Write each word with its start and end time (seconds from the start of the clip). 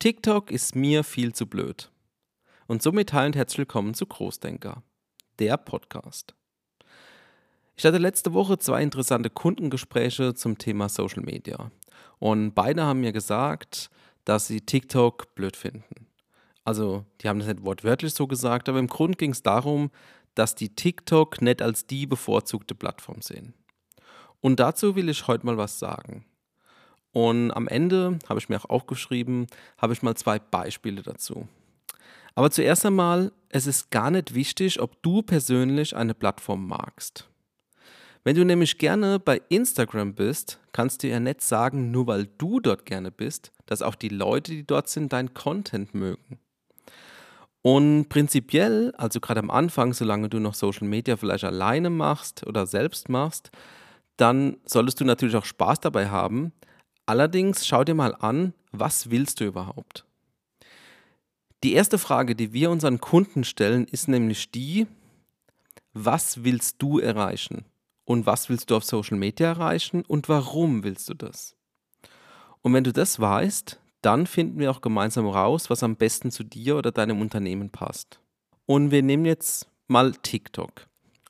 TikTok 0.00 0.52
ist 0.52 0.76
mir 0.76 1.02
viel 1.02 1.34
zu 1.34 1.48
blöd. 1.48 1.90
Und 2.68 2.84
somit 2.84 3.12
hi 3.12 3.26
und 3.26 3.34
herzlich 3.34 3.58
willkommen 3.58 3.94
zu 3.94 4.06
Großdenker, 4.06 4.84
der 5.40 5.56
Podcast. 5.56 6.36
Ich 7.74 7.84
hatte 7.84 7.98
letzte 7.98 8.32
Woche 8.32 8.58
zwei 8.58 8.80
interessante 8.80 9.28
Kundengespräche 9.28 10.34
zum 10.34 10.56
Thema 10.56 10.88
Social 10.88 11.24
Media. 11.24 11.72
Und 12.20 12.54
beide 12.54 12.84
haben 12.84 13.00
mir 13.00 13.10
gesagt, 13.10 13.90
dass 14.24 14.46
sie 14.46 14.60
TikTok 14.60 15.34
blöd 15.34 15.56
finden. 15.56 16.06
Also, 16.62 17.04
die 17.20 17.28
haben 17.28 17.40
das 17.40 17.48
nicht 17.48 17.64
wortwörtlich 17.64 18.14
so 18.14 18.28
gesagt, 18.28 18.68
aber 18.68 18.78
im 18.78 18.86
Grunde 18.86 19.16
ging 19.16 19.32
es 19.32 19.42
darum, 19.42 19.90
dass 20.36 20.54
die 20.54 20.76
TikTok 20.76 21.42
nicht 21.42 21.60
als 21.60 21.88
die 21.88 22.06
bevorzugte 22.06 22.76
Plattform 22.76 23.20
sehen. 23.20 23.52
Und 24.40 24.60
dazu 24.60 24.94
will 24.94 25.08
ich 25.08 25.26
heute 25.26 25.44
mal 25.44 25.56
was 25.56 25.80
sagen. 25.80 26.24
Und 27.12 27.50
am 27.52 27.68
Ende, 27.68 28.18
habe 28.28 28.38
ich 28.38 28.48
mir 28.48 28.58
auch 28.58 28.70
aufgeschrieben, 28.70 29.46
habe 29.78 29.92
ich 29.92 30.02
mal 30.02 30.14
zwei 30.14 30.38
Beispiele 30.38 31.02
dazu. 31.02 31.48
Aber 32.34 32.50
zuerst 32.50 32.86
einmal, 32.86 33.32
es 33.48 33.66
ist 33.66 33.90
gar 33.90 34.10
nicht 34.10 34.34
wichtig, 34.34 34.80
ob 34.80 35.02
du 35.02 35.22
persönlich 35.22 35.96
eine 35.96 36.14
Plattform 36.14 36.68
magst. 36.68 37.28
Wenn 38.24 38.36
du 38.36 38.44
nämlich 38.44 38.78
gerne 38.78 39.18
bei 39.18 39.40
Instagram 39.48 40.14
bist, 40.14 40.60
kannst 40.72 41.02
du 41.02 41.08
ja 41.08 41.18
nicht 41.18 41.40
sagen, 41.40 41.90
nur 41.90 42.06
weil 42.06 42.28
du 42.38 42.60
dort 42.60 42.84
gerne 42.84 43.10
bist, 43.10 43.52
dass 43.66 43.82
auch 43.82 43.94
die 43.94 44.10
Leute, 44.10 44.52
die 44.52 44.66
dort 44.66 44.88
sind, 44.88 45.12
dein 45.12 45.34
Content 45.34 45.94
mögen. 45.94 46.38
Und 47.62 48.08
prinzipiell, 48.08 48.92
also 48.96 49.20
gerade 49.20 49.40
am 49.40 49.50
Anfang, 49.50 49.92
solange 49.92 50.28
du 50.28 50.38
noch 50.38 50.54
Social 50.54 50.86
Media 50.86 51.16
vielleicht 51.16 51.44
alleine 51.44 51.90
machst 51.90 52.46
oder 52.46 52.66
selbst 52.66 53.08
machst, 53.08 53.50
dann 54.16 54.58
solltest 54.64 55.00
du 55.00 55.04
natürlich 55.04 55.36
auch 55.36 55.44
Spaß 55.44 55.80
dabei 55.80 56.08
haben, 56.08 56.52
Allerdings 57.08 57.66
schau 57.66 57.84
dir 57.84 57.94
mal 57.94 58.14
an, 58.14 58.52
was 58.70 59.10
willst 59.10 59.40
du 59.40 59.46
überhaupt? 59.46 60.04
Die 61.64 61.72
erste 61.72 61.96
Frage, 61.96 62.36
die 62.36 62.52
wir 62.52 62.70
unseren 62.70 63.00
Kunden 63.00 63.44
stellen, 63.44 63.86
ist 63.86 64.08
nämlich 64.08 64.50
die, 64.50 64.86
was 65.94 66.44
willst 66.44 66.82
du 66.82 66.98
erreichen? 66.98 67.64
Und 68.04 68.26
was 68.26 68.50
willst 68.50 68.68
du 68.68 68.76
auf 68.76 68.84
Social 68.84 69.16
Media 69.16 69.46
erreichen 69.48 70.04
und 70.06 70.28
warum 70.28 70.82
willst 70.82 71.08
du 71.08 71.14
das? 71.14 71.56
Und 72.60 72.74
wenn 72.74 72.84
du 72.84 72.92
das 72.92 73.18
weißt, 73.18 73.80
dann 74.02 74.26
finden 74.26 74.58
wir 74.58 74.70
auch 74.70 74.82
gemeinsam 74.82 75.26
raus, 75.28 75.70
was 75.70 75.82
am 75.82 75.96
besten 75.96 76.30
zu 76.30 76.44
dir 76.44 76.76
oder 76.76 76.92
deinem 76.92 77.22
Unternehmen 77.22 77.70
passt. 77.70 78.20
Und 78.66 78.90
wir 78.90 79.02
nehmen 79.02 79.24
jetzt 79.24 79.66
mal 79.86 80.12
TikTok 80.12 80.86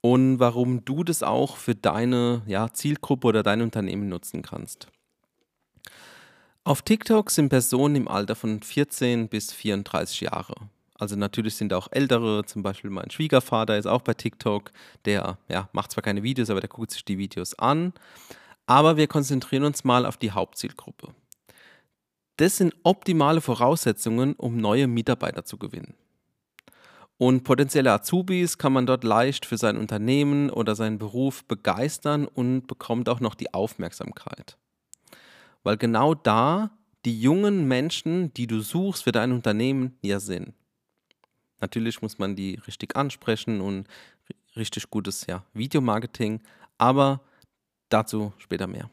und 0.00 0.40
warum 0.40 0.84
du 0.84 1.04
das 1.04 1.22
auch 1.22 1.56
für 1.56 1.76
deine 1.76 2.42
ja, 2.48 2.72
Zielgruppe 2.72 3.28
oder 3.28 3.44
dein 3.44 3.62
Unternehmen 3.62 4.08
nutzen 4.08 4.42
kannst. 4.42 4.88
Auf 6.62 6.82
TikTok 6.82 7.30
sind 7.30 7.48
Personen 7.48 7.96
im 7.96 8.08
Alter 8.08 8.34
von 8.34 8.60
14 8.62 9.28
bis 9.28 9.50
34 9.50 10.20
Jahre. 10.20 10.54
Also 10.94 11.16
natürlich 11.16 11.56
sind 11.56 11.72
auch 11.72 11.88
ältere, 11.90 12.44
zum 12.44 12.62
Beispiel 12.62 12.90
mein 12.90 13.10
Schwiegervater 13.10 13.78
ist 13.78 13.86
auch 13.86 14.02
bei 14.02 14.12
TikTok, 14.12 14.70
der 15.06 15.38
ja, 15.48 15.70
macht 15.72 15.90
zwar 15.90 16.02
keine 16.02 16.22
Videos, 16.22 16.50
aber 16.50 16.60
der 16.60 16.68
guckt 16.68 16.90
sich 16.90 17.02
die 17.06 17.16
Videos 17.16 17.58
an. 17.58 17.94
Aber 18.66 18.98
wir 18.98 19.06
konzentrieren 19.06 19.64
uns 19.64 19.84
mal 19.84 20.04
auf 20.04 20.18
die 20.18 20.32
Hauptzielgruppe. 20.32 21.14
Das 22.36 22.58
sind 22.58 22.74
optimale 22.82 23.40
Voraussetzungen, 23.40 24.34
um 24.34 24.58
neue 24.58 24.86
Mitarbeiter 24.86 25.46
zu 25.46 25.56
gewinnen. 25.56 25.94
Und 27.16 27.42
potenzielle 27.42 27.92
Azubis 27.92 28.58
kann 28.58 28.74
man 28.74 28.84
dort 28.84 29.02
leicht 29.02 29.46
für 29.46 29.56
sein 29.56 29.78
Unternehmen 29.78 30.50
oder 30.50 30.74
seinen 30.74 30.98
Beruf 30.98 31.42
begeistern 31.46 32.26
und 32.26 32.66
bekommt 32.66 33.08
auch 33.08 33.20
noch 33.20 33.34
die 33.34 33.54
Aufmerksamkeit 33.54 34.58
weil 35.62 35.76
genau 35.76 36.14
da 36.14 36.70
die 37.04 37.20
jungen 37.20 37.66
Menschen, 37.66 38.32
die 38.34 38.46
du 38.46 38.60
suchst 38.60 39.04
für 39.04 39.12
dein 39.12 39.32
Unternehmen, 39.32 39.96
ja 40.02 40.20
sind. 40.20 40.52
Natürlich 41.60 42.02
muss 42.02 42.18
man 42.18 42.36
die 42.36 42.58
richtig 42.66 42.96
ansprechen 42.96 43.60
und 43.60 43.86
richtig 44.56 44.90
gutes 44.90 45.26
ja, 45.26 45.44
Videomarketing, 45.54 46.42
aber 46.78 47.20
dazu 47.88 48.32
später 48.38 48.66
mehr. 48.66 48.90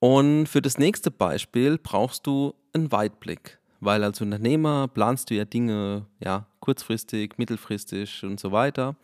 Und 0.00 0.46
für 0.46 0.60
das 0.60 0.76
nächste 0.78 1.10
Beispiel 1.10 1.78
brauchst 1.78 2.26
du 2.26 2.54
einen 2.74 2.92
Weitblick, 2.92 3.58
weil 3.80 4.04
als 4.04 4.20
Unternehmer 4.20 4.88
planst 4.88 5.30
du 5.30 5.34
ja 5.34 5.44
Dinge 5.44 6.06
ja, 6.20 6.46
kurzfristig, 6.60 7.38
mittelfristig 7.38 8.22
und 8.22 8.38
so 8.38 8.52
weiter. 8.52 8.96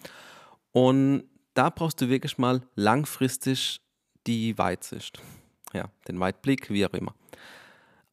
Und 0.72 1.25
da 1.54 1.70
brauchst 1.70 2.00
du 2.00 2.09
wirklich 2.09 2.36
mal 2.36 2.62
langfristig 2.75 3.80
die 4.26 4.56
Weitsicht 4.59 5.20
ja, 5.72 5.91
den 6.08 6.20
Weitblick, 6.20 6.70
wie 6.70 6.86
auch 6.86 6.92
immer. 6.92 7.14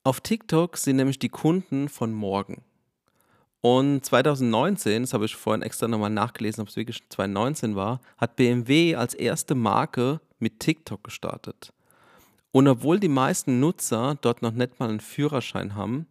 Auf 0.03 0.22
TikTok 0.22 0.78
sind 0.78 0.97
nämlich 0.97 1.19
die 1.19 1.29
Kunden 1.29 1.90
von 1.90 2.13
morgen. 2.13 2.63
Und 3.62 4.06
2019, 4.06 5.03
das 5.03 5.13
habe 5.13 5.25
ich 5.25 5.35
vorhin 5.35 5.62
extra 5.62 5.88
nochmal 5.88 6.09
nachgelesen, 6.09 6.62
ob 6.62 6.69
es 6.69 6.78
wirklich 6.78 7.03
2019 7.09 7.75
war, 7.75 8.00
hat 8.17 8.35
BMW 8.35 8.96
als 8.96 9.13
erste 9.13 9.56
Marke 9.56 10.22
mit 10.40 10.59
TikTok 10.59 11.03
gestartet. 11.03 11.73
Und 12.51 12.67
obwohl 12.67 13.00
die 13.00 13.09
meisten 13.09 13.59
Nutzer 13.59 14.17
dort 14.22 14.41
noch 14.41 14.51
nicht 14.51 14.79
mal 14.79 14.90
einen 14.90 15.00
Führerschein 15.00 15.75
haben, 15.75 16.07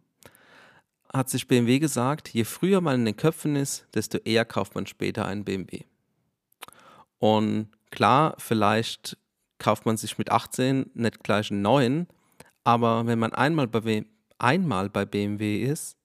hat 1.11 1.29
sich 1.29 1.47
BMW 1.47 1.79
gesagt, 1.79 2.29
je 2.29 2.43
früher 2.43 2.81
man 2.81 2.95
in 2.99 3.05
den 3.05 3.17
Köpfen 3.17 3.55
ist, 3.55 3.87
desto 3.93 4.17
eher 4.19 4.45
kauft 4.45 4.75
man 4.75 4.85
später 4.85 5.25
einen 5.25 5.45
BMW. 5.45 5.81
Und 7.19 7.69
klar, 7.89 8.35
vielleicht 8.37 9.17
kauft 9.59 9.85
man 9.85 9.97
sich 9.97 10.17
mit 10.17 10.31
18 10.31 10.91
nicht 10.93 11.23
gleich 11.23 11.51
einen 11.51 11.61
neuen, 11.61 12.07
aber 12.63 13.07
wenn 13.07 13.19
man 13.19 13.33
einmal 13.33 13.67
bei, 13.67 14.05
einmal 14.39 14.89
bei 14.89 15.05
BMW 15.05 15.63
ist, 15.63 15.97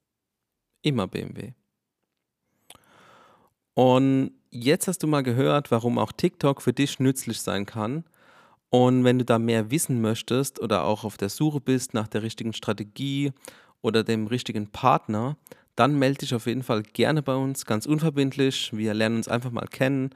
immer 0.83 1.07
BMW. 1.07 1.53
Und 3.75 4.33
jetzt 4.51 4.87
hast 4.89 5.03
du 5.03 5.07
mal 5.07 5.23
gehört, 5.23 5.71
warum 5.71 5.99
auch 5.99 6.13
TikTok 6.13 6.63
für 6.63 6.73
dich 6.73 7.01
nützlich 7.01 7.41
sein 7.41 7.67
kann. 7.67 8.05
Und 8.69 9.05
wenn 9.05 9.19
du 9.19 9.25
da 9.25 9.39
mehr 9.39 9.71
wissen 9.71 10.01
möchtest 10.01 10.61
oder 10.61 10.85
auch 10.85 11.05
auf 11.05 11.17
der 11.17 11.29
Suche 11.29 11.61
bist 11.61 11.95
nach 11.95 12.09
der 12.09 12.23
richtigen 12.23 12.53
Strategie 12.53 13.33
oder 13.81 14.05
dem 14.05 14.27
richtigen 14.27 14.69
Partner, 14.69 15.37
dann 15.77 15.99
melde 15.99 16.19
dich 16.19 16.35
auf 16.35 16.47
jeden 16.47 16.63
Fall 16.63 16.83
gerne 16.83 17.23
bei 17.23 17.35
uns, 17.35 17.67
ganz 17.67 17.87
unverbindlich. 17.87 18.71
Wir 18.73 18.95
lernen 18.95 19.17
uns 19.17 19.29
einfach 19.29 19.51
mal 19.51 19.67
kennen 19.67 20.11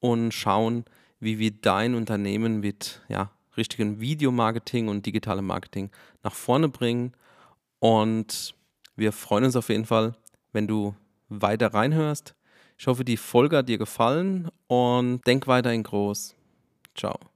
und 0.00 0.32
schauen, 0.32 0.84
wie 1.22 1.38
wir 1.38 1.52
dein 1.52 1.94
Unternehmen 1.94 2.58
mit 2.58 3.00
ja, 3.08 3.30
richtigem 3.56 4.00
Videomarketing 4.00 4.88
und 4.88 5.06
digitalem 5.06 5.46
Marketing 5.46 5.90
nach 6.24 6.34
vorne 6.34 6.68
bringen. 6.68 7.12
Und 7.78 8.56
wir 8.96 9.12
freuen 9.12 9.44
uns 9.44 9.54
auf 9.54 9.68
jeden 9.68 9.86
Fall, 9.86 10.16
wenn 10.52 10.66
du 10.66 10.96
weiter 11.28 11.72
reinhörst. 11.72 12.34
Ich 12.76 12.88
hoffe, 12.88 13.04
die 13.04 13.16
Folge 13.16 13.58
hat 13.58 13.68
dir 13.68 13.78
gefallen 13.78 14.48
und 14.66 15.24
denk 15.24 15.46
weiterhin 15.46 15.84
groß. 15.84 16.34
Ciao. 16.96 17.31